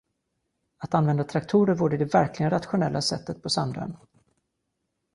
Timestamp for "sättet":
3.01-3.43